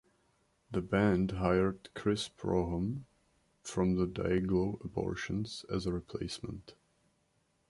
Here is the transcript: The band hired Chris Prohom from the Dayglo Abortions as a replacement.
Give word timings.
The 0.71 0.81
band 0.81 1.29
hired 1.29 1.89
Chris 1.93 2.27
Prohom 2.27 3.03
from 3.61 3.97
the 3.97 4.07
Dayglo 4.07 4.83
Abortions 4.83 5.63
as 5.71 5.85
a 5.85 5.93
replacement. 5.93 6.73